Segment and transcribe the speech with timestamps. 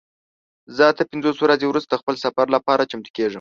[0.75, 3.29] زه اته پنځوس ورځې وروسته د خپل سفر لپاره چمتو کیږم.